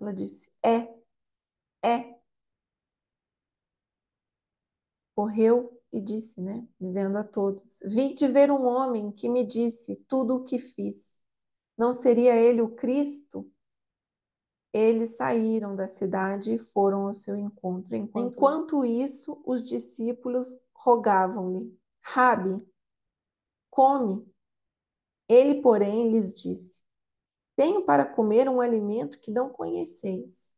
Ela 0.00 0.14
disse: 0.14 0.48
É, 0.64 0.96
é. 1.84 2.16
Correu 5.12 5.76
e 5.92 6.00
disse, 6.00 6.40
né? 6.40 6.64
Dizendo 6.78 7.18
a 7.18 7.24
todos: 7.24 7.80
Vi 7.84 8.14
de 8.14 8.28
ver 8.28 8.52
um 8.52 8.64
homem 8.64 9.10
que 9.10 9.28
me 9.28 9.44
disse 9.44 9.96
tudo 10.06 10.36
o 10.36 10.44
que 10.44 10.60
fiz. 10.60 11.20
Não 11.76 11.92
seria 11.92 12.36
ele 12.36 12.62
o 12.62 12.76
Cristo? 12.76 13.50
Eles 14.72 15.16
saíram 15.16 15.74
da 15.74 15.88
cidade 15.88 16.54
e 16.54 16.58
foram 16.58 17.08
ao 17.08 17.14
seu 17.16 17.36
encontro. 17.36 17.96
Enquanto, 17.96 18.32
Enquanto 18.32 18.84
isso, 18.84 19.42
os 19.44 19.68
discípulos 19.68 20.56
rogavam-lhe: 20.72 21.76
Rabi, 22.00 22.64
come. 23.68 24.30
Ele, 25.30 25.62
porém, 25.62 26.10
lhes 26.10 26.34
disse: 26.34 26.82
Tenho 27.54 27.84
para 27.84 28.04
comer 28.04 28.48
um 28.48 28.60
alimento 28.60 29.20
que 29.20 29.30
não 29.30 29.48
conheceis. 29.48 30.56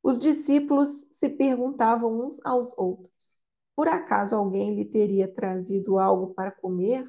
Os 0.00 0.20
discípulos 0.20 1.08
se 1.10 1.28
perguntavam 1.30 2.24
uns 2.24 2.38
aos 2.46 2.72
outros: 2.78 3.36
Por 3.74 3.88
acaso 3.88 4.36
alguém 4.36 4.76
lhe 4.76 4.84
teria 4.84 5.26
trazido 5.26 5.98
algo 5.98 6.32
para 6.32 6.52
comer? 6.52 7.04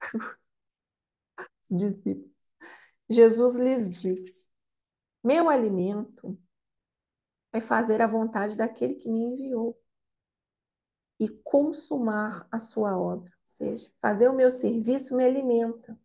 Os 1.68 1.76
discípulos. 1.76 2.30
Jesus 3.10 3.56
lhes 3.56 3.90
disse: 3.90 4.46
Meu 5.24 5.50
alimento 5.50 6.38
é 7.52 7.60
fazer 7.60 8.00
a 8.00 8.06
vontade 8.06 8.56
daquele 8.56 8.94
que 8.94 9.10
me 9.10 9.24
enviou 9.24 9.76
e 11.18 11.28
consumar 11.28 12.46
a 12.52 12.60
sua 12.60 12.96
obra. 12.96 13.35
Seja, 13.46 13.90
fazer 14.02 14.28
o 14.28 14.34
meu 14.34 14.50
serviço 14.50 15.16
me 15.16 15.24
alimenta. 15.24 15.98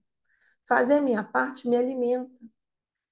Fazer 0.66 1.00
a 1.00 1.02
minha 1.02 1.24
parte 1.24 1.68
me 1.68 1.76
alimenta. 1.76 2.40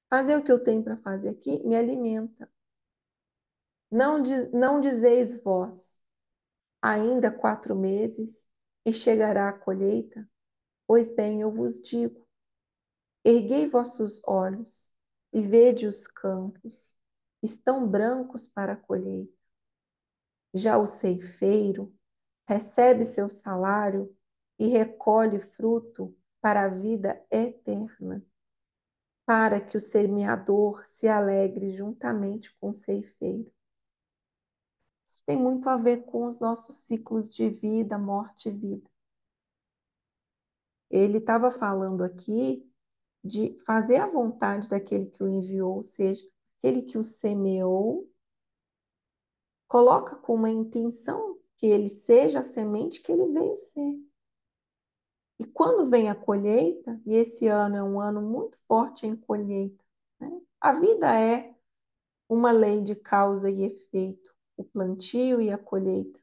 Fazer 0.07 0.37
o 0.37 0.43
que 0.43 0.51
eu 0.51 0.63
tenho 0.63 0.83
para 0.83 0.97
fazer 0.97 1.29
aqui 1.29 1.61
me 1.67 1.75
alimenta. 1.75 2.49
Não, 3.91 4.21
diz, 4.21 4.51
não 4.51 4.79
dizeis 4.79 5.41
vós, 5.41 5.99
ainda 6.79 7.31
quatro 7.31 7.75
meses 7.75 8.47
e 8.85 8.93
chegará 8.93 9.49
a 9.49 9.53
colheita? 9.53 10.29
Pois 10.85 11.09
bem, 11.09 11.41
eu 11.41 11.51
vos 11.51 11.81
digo, 11.81 12.27
erguei 13.25 13.67
vossos 13.67 14.21
olhos 14.25 14.91
e 15.33 15.41
vede 15.41 15.87
os 15.87 16.07
campos, 16.07 16.95
estão 17.41 17.87
brancos 17.87 18.47
para 18.47 18.73
a 18.73 18.77
colheita. 18.77 19.33
Já 20.53 20.77
o 20.77 20.85
ceifeiro 20.85 21.93
recebe 22.47 23.05
seu 23.05 23.29
salário 23.29 24.15
e 24.59 24.67
recolhe 24.67 25.39
fruto 25.39 26.13
para 26.41 26.65
a 26.65 26.67
vida 26.67 27.25
eterna, 27.31 28.23
para 29.25 29.61
que 29.61 29.77
o 29.77 29.81
semeador 29.81 30.85
se 30.85 31.07
alegre 31.07 31.71
juntamente 31.71 32.53
com 32.59 32.69
o 32.69 32.73
ceifeiro. 32.73 33.51
Isso 35.03 35.23
tem 35.25 35.37
muito 35.37 35.69
a 35.69 35.77
ver 35.77 36.03
com 36.03 36.27
os 36.27 36.39
nossos 36.39 36.75
ciclos 36.75 37.29
de 37.29 37.49
vida, 37.49 37.97
morte 37.97 38.49
e 38.49 38.51
vida. 38.51 38.89
Ele 40.89 41.19
estava 41.19 41.49
falando 41.49 42.03
aqui 42.03 42.69
de 43.23 43.57
fazer 43.65 43.97
a 43.97 44.07
vontade 44.07 44.67
daquele 44.67 45.05
que 45.07 45.23
o 45.23 45.27
enviou, 45.27 45.77
ou 45.77 45.83
seja, 45.83 46.27
aquele 46.57 46.81
que 46.81 46.97
o 46.97 47.03
semeou, 47.03 48.09
coloca 49.67 50.15
com 50.15 50.33
uma 50.33 50.49
intenção 50.49 51.37
que 51.57 51.67
ele 51.67 51.89
seja 51.89 52.39
a 52.39 52.43
semente 52.43 53.01
que 53.01 53.11
ele 53.11 53.27
veio 53.27 53.55
ser. 53.55 54.08
E 55.39 55.45
quando 55.45 55.89
vem 55.89 56.09
a 56.09 56.15
colheita, 56.15 57.01
e 57.05 57.15
esse 57.15 57.47
ano 57.47 57.77
é 57.77 57.83
um 57.83 57.99
ano 57.99 58.21
muito 58.21 58.59
forte 58.67 59.07
em 59.07 59.15
colheita, 59.15 59.83
né? 60.19 60.29
a 60.59 60.73
vida 60.73 61.17
é 61.19 61.55
uma 62.27 62.51
lei 62.51 62.81
de 62.81 62.95
causa 62.95 63.49
e 63.49 63.63
efeito 63.63 64.29
o 64.59 64.63
plantio 64.65 65.41
e 65.41 65.49
a 65.49 65.57
colheita. 65.57 66.19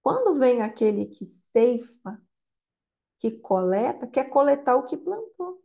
Quando 0.00 0.38
vem 0.38 0.62
aquele 0.62 1.06
que 1.06 1.24
ceifa, 1.24 2.20
que 3.18 3.32
coleta, 3.32 4.06
quer 4.06 4.24
coletar 4.30 4.76
o 4.76 4.84
que 4.84 4.96
plantou. 4.96 5.60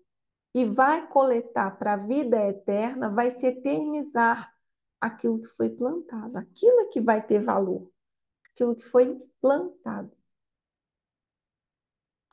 E 0.53 0.65
vai 0.65 1.07
coletar 1.07 1.77
para 1.77 1.93
a 1.93 1.97
vida 1.97 2.37
eterna, 2.47 3.11
vai 3.11 3.29
se 3.29 3.45
eternizar 3.45 4.51
aquilo 4.99 5.39
que 5.39 5.47
foi 5.47 5.69
plantado. 5.69 6.37
Aquilo 6.37 6.81
é 6.81 6.85
que 6.85 6.99
vai 6.99 7.23
ter 7.23 7.39
valor. 7.39 7.91
Aquilo 8.51 8.75
que 8.75 8.83
foi 8.83 9.21
plantado. 9.39 10.11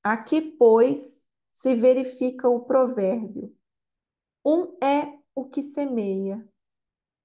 Aqui, 0.04 0.42
pois, 0.42 1.26
se 1.54 1.74
verifica 1.74 2.46
o 2.46 2.66
provérbio: 2.66 3.56
um 4.44 4.76
é 4.84 5.18
o 5.34 5.46
que 5.46 5.62
semeia, 5.62 6.46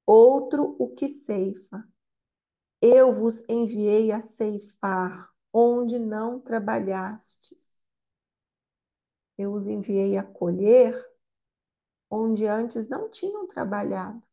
outro 0.05 0.77
o 0.79 0.87
que 0.95 1.09
ceifa. 1.09 1.85
Eu 2.81 3.11
vos 3.11 3.43
enviei 3.49 4.13
a 4.13 4.21
ceifar 4.21 5.29
onde 5.51 5.99
não 5.99 6.39
trabalhastes. 6.39 7.83
Eu 9.37 9.53
os 9.53 9.67
enviei 9.67 10.17
a 10.17 10.23
colher 10.23 10.95
onde 12.09 12.47
antes 12.47 12.87
não 12.87 13.09
tinham 13.09 13.45
trabalhado. 13.45 14.23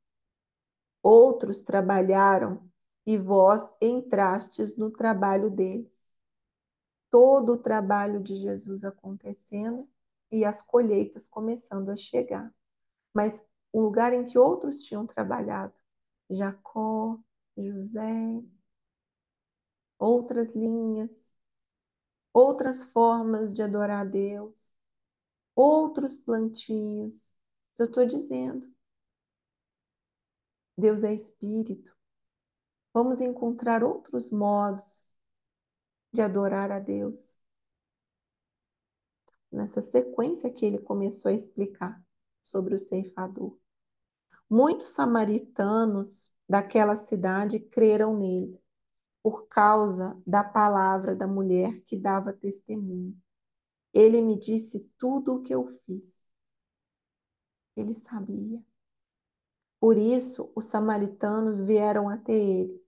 Outros 1.02 1.59
trabalharam 1.59 2.70
e 3.04 3.18
vós 3.18 3.74
entrastes 3.80 4.76
no 4.76 4.90
trabalho 4.90 5.50
deles. 5.50 6.15
Todo 7.16 7.55
o 7.55 7.57
trabalho 7.59 8.22
de 8.22 8.37
Jesus 8.37 8.85
acontecendo 8.85 9.88
e 10.31 10.44
as 10.44 10.61
colheitas 10.61 11.26
começando 11.26 11.88
a 11.88 11.96
chegar. 11.96 12.55
Mas 13.14 13.42
o 13.72 13.81
lugar 13.81 14.12
em 14.12 14.26
que 14.26 14.38
outros 14.38 14.83
tinham 14.83 15.07
trabalhado, 15.07 15.72
Jacó, 16.29 17.18
José, 17.57 18.44
outras 19.98 20.55
linhas, 20.55 21.35
outras 22.35 22.85
formas 22.85 23.55
de 23.55 23.62
adorar 23.62 24.02
a 24.02 24.05
Deus, 24.05 24.76
outros 25.55 26.18
plantios. 26.18 27.35
Eu 27.79 27.87
estou 27.87 28.05
dizendo. 28.05 28.70
Deus 30.76 31.02
é 31.02 31.14
espírito. 31.14 31.96
Vamos 32.92 33.22
encontrar 33.22 33.83
outros 33.83 34.31
modos 34.31 35.15
de 36.16 36.22
adorar 36.22 36.72
a 36.72 36.81
Deus. 36.81 37.38
Nessa 39.52 39.83
sequência 39.83 40.50
que 40.50 40.64
ele 40.64 40.79
começou 40.79 41.31
a 41.31 41.35
explicar 41.35 42.02
sobre 42.40 42.74
o 42.74 42.79
ceifador. 42.79 43.57
Muitos 44.48 44.88
samaritanos 44.88 46.33
daquela 46.48 46.96
cidade 46.96 47.61
creram 47.61 48.16
nele, 48.16 48.59
por 49.22 49.46
causa 49.46 50.20
da 50.26 50.42
palavra 50.42 51.14
da 51.14 51.26
mulher 51.26 51.81
que 51.83 51.96
dava 51.96 52.33
testemunho. 52.33 53.16
Ele 53.92 54.22
me 54.22 54.38
disse 54.38 54.90
tudo 54.98 55.35
o 55.35 55.42
que 55.42 55.55
eu 55.55 55.66
fiz. 55.85 56.24
Ele 57.76 57.92
sabia. 57.92 58.62
Por 59.79 59.98
isso, 59.98 60.50
os 60.55 60.64
samaritanos 60.64 61.61
vieram 61.61 62.09
até 62.09 62.33
ele, 62.33 62.83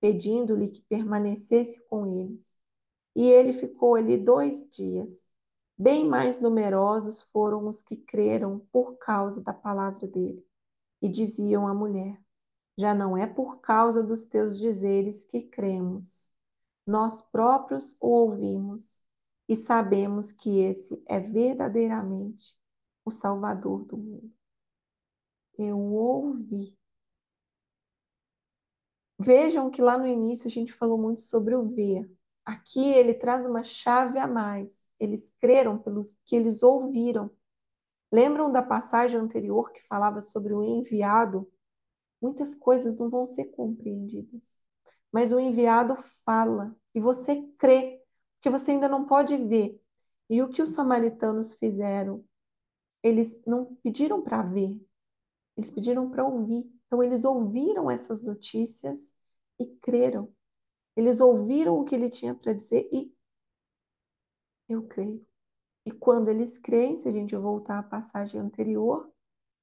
pedindo-lhe 0.00 0.68
que 0.68 0.82
permanecesse 0.82 1.82
com 1.86 2.06
eles. 2.06 2.63
E 3.14 3.28
ele 3.28 3.52
ficou 3.52 3.94
ali 3.94 4.16
dois 4.16 4.68
dias. 4.70 5.28
Bem 5.76 6.08
mais 6.08 6.38
numerosos 6.38 7.22
foram 7.22 7.66
os 7.68 7.82
que 7.82 7.96
creram 7.96 8.60
por 8.72 8.96
causa 8.96 9.40
da 9.42 9.52
palavra 9.52 10.06
dele. 10.06 10.44
E 11.02 11.08
diziam 11.08 11.66
à 11.66 11.74
mulher: 11.74 12.20
já 12.76 12.94
não 12.94 13.16
é 13.16 13.26
por 13.26 13.60
causa 13.60 14.02
dos 14.02 14.24
teus 14.24 14.58
dizeres 14.58 15.24
que 15.24 15.42
cremos. 15.42 16.30
Nós 16.86 17.22
próprios 17.22 17.96
o 18.00 18.08
ouvimos 18.08 19.02
e 19.48 19.54
sabemos 19.56 20.32
que 20.32 20.60
esse 20.60 21.02
é 21.06 21.20
verdadeiramente 21.20 22.56
o 23.04 23.10
Salvador 23.10 23.84
do 23.84 23.96
mundo. 23.96 24.32
Eu 25.56 25.78
ouvi. 25.78 26.76
Vejam 29.18 29.70
que 29.70 29.80
lá 29.80 29.96
no 29.96 30.06
início 30.06 30.46
a 30.46 30.50
gente 30.50 30.72
falou 30.72 30.98
muito 30.98 31.20
sobre 31.20 31.54
o 31.54 31.68
ver. 31.68 32.10
Aqui 32.44 32.92
ele 32.92 33.14
traz 33.14 33.46
uma 33.46 33.64
chave 33.64 34.18
a 34.18 34.26
mais. 34.26 34.88
Eles 35.00 35.32
creram 35.40 35.78
pelo 35.78 36.04
que 36.24 36.36
eles 36.36 36.62
ouviram. 36.62 37.30
Lembram 38.12 38.52
da 38.52 38.62
passagem 38.62 39.18
anterior 39.18 39.72
que 39.72 39.86
falava 39.86 40.20
sobre 40.20 40.52
o 40.54 40.62
enviado 40.62 41.50
muitas 42.24 42.54
coisas 42.54 42.96
não 42.96 43.10
vão 43.10 43.28
ser 43.28 43.44
compreendidas. 43.46 44.58
Mas 45.12 45.30
o 45.30 45.38
enviado 45.38 45.94
fala 46.24 46.74
e 46.94 47.00
você 47.00 47.42
crê, 47.58 48.02
porque 48.36 48.48
você 48.48 48.70
ainda 48.72 48.88
não 48.88 49.04
pode 49.04 49.36
ver. 49.36 49.78
E 50.30 50.40
o 50.42 50.48
que 50.48 50.62
os 50.62 50.70
samaritanos 50.70 51.54
fizeram? 51.54 52.24
Eles 53.02 53.38
não 53.46 53.76
pediram 53.76 54.22
para 54.22 54.40
ver, 54.40 54.80
eles 55.54 55.70
pediram 55.70 56.10
para 56.10 56.24
ouvir. 56.24 56.66
Então, 56.86 57.02
eles 57.02 57.24
ouviram 57.24 57.90
essas 57.90 58.22
notícias 58.22 59.14
e 59.60 59.66
creram. 59.66 60.32
Eles 60.96 61.20
ouviram 61.20 61.78
o 61.78 61.84
que 61.84 61.94
ele 61.94 62.08
tinha 62.08 62.34
para 62.34 62.52
dizer 62.52 62.88
e 62.92 63.12
eu 64.68 64.86
creio. 64.86 65.24
E 65.84 65.92
quando 65.92 66.28
eles 66.28 66.56
creem, 66.56 66.96
se 66.96 67.08
a 67.08 67.12
gente 67.12 67.36
voltar 67.36 67.78
à 67.78 67.82
passagem 67.82 68.40
anterior, 68.40 69.12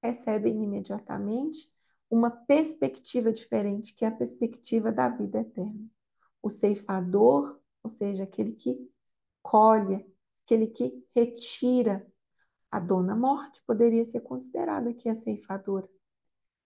recebem 0.03 0.63
imediatamente 0.63 1.71
uma 2.09 2.29
perspectiva 2.29 3.31
diferente, 3.31 3.93
que 3.93 4.05
é 4.05 4.09
a 4.09 4.15
perspectiva 4.15 4.91
da 4.91 5.09
vida 5.09 5.39
eterna. 5.39 5.87
O 6.41 6.49
ceifador, 6.49 7.59
ou 7.83 7.89
seja, 7.89 8.23
aquele 8.23 8.53
que 8.53 8.91
colhe, 9.41 10.05
aquele 10.43 10.67
que 10.67 11.05
retira. 11.15 12.05
A 12.69 12.79
dona 12.79 13.15
morte 13.15 13.61
poderia 13.65 14.03
ser 14.05 14.21
considerada 14.21 14.89
aqui 14.89 15.09
a 15.09 15.15
ceifadora. 15.15 15.89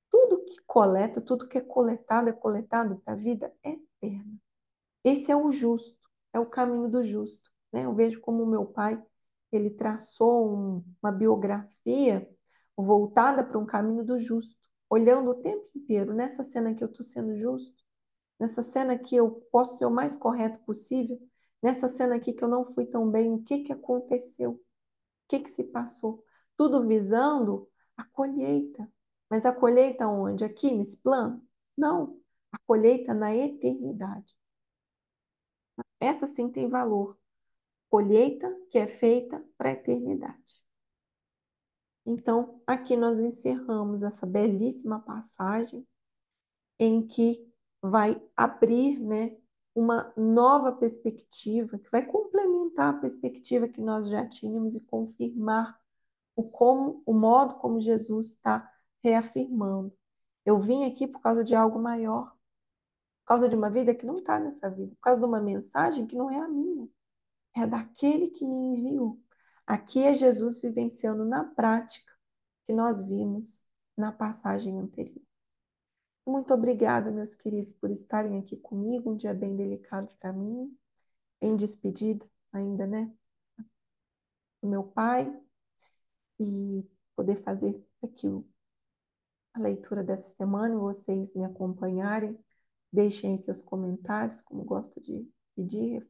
Tudo 0.10 0.44
que 0.46 0.58
coleta, 0.66 1.22
tudo 1.22 1.48
que 1.48 1.58
é 1.58 1.62
coletado, 1.62 2.30
é 2.30 2.34
coletado 2.34 2.98
para 2.98 3.14
a 3.14 3.18
vida 3.18 3.54
eterna. 3.64 4.40
Esse 5.06 5.32
é 5.32 5.36
o 5.36 5.52
justo, 5.52 5.96
é 6.34 6.40
o 6.40 6.48
caminho 6.48 6.90
do 6.90 7.04
justo. 7.04 7.52
Né? 7.72 7.86
Eu 7.86 7.94
vejo 7.94 8.20
como 8.22 8.42
o 8.42 8.48
meu 8.48 8.66
pai, 8.66 9.00
ele 9.52 9.70
traçou 9.70 10.52
um, 10.52 10.84
uma 11.02 11.12
biografia 11.12 12.28
voltada 12.76 13.44
para 13.44 13.60
um 13.60 13.68
caminho 13.68 14.04
do 14.04 14.18
justo, 14.18 14.58
olhando 14.90 15.30
o 15.30 15.36
tempo 15.36 15.70
inteiro 15.76 16.12
nessa 16.12 16.44
cena 16.44 16.74
que 16.74 16.84
eu 16.84 16.88
estou 16.88 17.06
sendo 17.06 17.36
justo, 17.36 17.84
nessa 18.40 18.64
cena 18.64 18.98
que 18.98 19.16
eu 19.16 19.30
posso 19.52 19.78
ser 19.78 19.86
o 19.86 19.92
mais 19.92 20.16
correto 20.16 20.60
possível, 20.62 21.20
nessa 21.62 21.88
cena 21.88 22.16
aqui 22.16 22.34
que 22.34 22.44
eu 22.44 22.48
não 22.48 22.66
fui 22.66 22.88
tão 22.88 23.08
bem, 23.10 23.32
o 23.32 23.44
que, 23.44 23.60
que 23.60 23.72
aconteceu? 23.72 24.54
O 24.54 24.62
que, 25.28 25.40
que 25.40 25.50
se 25.50 25.66
passou? 25.66 26.24
Tudo 26.58 26.88
visando 26.88 27.70
a 27.96 28.04
colheita. 28.04 28.92
Mas 29.30 29.46
a 29.46 29.52
colheita 29.54 30.08
onde? 30.08 30.44
Aqui, 30.44 30.74
nesse 30.74 30.98
plano? 30.98 31.42
Não. 31.78 32.20
A 32.52 32.58
colheita 32.66 33.14
na 33.14 33.36
eternidade. 33.36 34.36
Essa 36.00 36.28
sim 36.28 36.50
tem 36.50 36.70
valor. 36.70 37.18
Colheita 37.90 38.54
que 38.70 38.78
é 38.78 38.88
feita 38.88 39.44
para 39.58 39.70
a 39.70 39.74
eternidade. 39.74 40.64
Então, 42.06 42.62
aqui 42.68 42.96
nós 42.96 43.20
encerramos 43.20 44.04
essa 44.04 44.26
belíssima 44.26 45.00
passagem 45.00 45.86
em 46.80 47.06
que 47.06 47.52
vai 47.82 48.22
abrir, 48.36 49.00
né, 49.00 49.36
uma 49.74 50.14
nova 50.16 50.72
perspectiva 50.72 51.78
que 51.78 51.90
vai 51.92 52.06
complementar 52.06 52.94
a 52.94 52.98
perspectiva 52.98 53.68
que 53.68 53.82
nós 53.82 54.08
já 54.08 54.26
tínhamos 54.26 54.76
e 54.76 54.80
confirmar 54.80 55.80
o 56.36 56.44
como, 56.44 57.02
o 57.06 57.14
modo 57.14 57.56
como 57.56 57.80
Jesus 57.80 58.28
está 58.28 58.72
reafirmando. 59.04 59.94
Eu 60.46 60.60
vim 60.60 60.86
aqui 60.86 61.08
por 61.08 61.22
causa 61.22 61.44
de 61.44 61.56
algo 61.56 61.80
maior, 61.80 62.35
por 63.26 63.30
causa 63.30 63.50
de 63.50 63.56
uma 63.56 63.72
vida 63.72 63.96
que 63.96 64.06
não 64.06 64.20
está 64.20 64.40
nessa 64.40 64.70
vida, 64.70 64.94
por 64.94 65.02
causa 65.02 65.20
de 65.20 65.26
uma 65.26 65.42
mensagem 65.42 66.06
que 66.06 66.16
não 66.16 66.30
é 66.30 66.38
a 66.38 66.48
minha, 66.48 66.88
é 67.56 67.66
daquele 67.66 68.30
que 68.30 68.46
me 68.46 68.56
enviou. 68.56 69.20
Aqui 69.66 70.04
é 70.04 70.14
Jesus 70.14 70.62
vivenciando 70.62 71.26
na 71.26 71.44
prática 71.44 72.14
que 72.68 72.74
nós 72.74 73.04
vimos 73.04 73.66
na 73.98 74.12
passagem 74.12 74.80
anterior. 74.80 75.26
Muito 76.24 76.54
obrigada, 76.54 77.10
meus 77.10 77.34
queridos, 77.34 77.72
por 77.74 77.90
estarem 77.90 78.38
aqui 78.38 78.58
comigo. 78.58 79.12
Um 79.12 79.16
dia 79.16 79.34
bem 79.34 79.56
delicado 79.56 80.08
para 80.20 80.32
mim, 80.32 80.78
em 81.42 81.56
despedida 81.56 82.30
ainda, 82.54 82.86
né? 82.86 83.12
Do 84.62 84.70
meu 84.70 84.84
pai, 84.84 85.36
e 86.40 86.88
poder 87.16 87.42
fazer 87.42 87.84
aqui 88.04 88.28
a 89.54 89.60
leitura 89.60 90.04
dessa 90.04 90.36
semana, 90.36 90.78
vocês 90.78 91.34
me 91.34 91.44
acompanharem. 91.44 92.38
Deixem 92.92 93.36
seus 93.38 93.62
comentários, 93.62 94.42
como 94.42 94.64
gosto 94.64 95.02
de 95.02 95.28
pedir, 95.56 96.06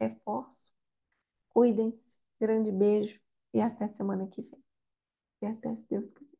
reforço. 0.00 0.72
Cuidem-se. 1.50 2.18
Grande 2.40 2.72
beijo 2.72 3.20
e 3.54 3.60
até 3.60 3.88
semana 3.88 4.26
que 4.26 4.42
vem. 4.42 4.62
E 5.42 5.46
até 5.46 5.74
se 5.76 5.86
Deus 5.88 6.12
quiser. 6.12 6.33